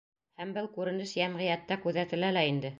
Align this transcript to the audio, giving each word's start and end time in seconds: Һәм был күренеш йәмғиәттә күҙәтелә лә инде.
Һәм 0.41 0.53
был 0.55 0.69
күренеш 0.77 1.13
йәмғиәттә 1.21 1.81
күҙәтелә 1.87 2.37
лә 2.39 2.47
инде. 2.55 2.69